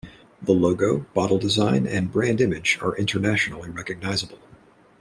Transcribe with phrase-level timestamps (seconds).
[0.41, 4.39] The logo, bottle design, and brand image are internationally recognizable.